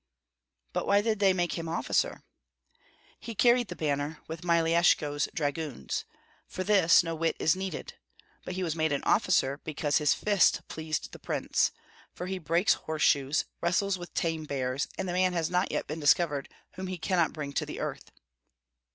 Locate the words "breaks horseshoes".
12.39-13.45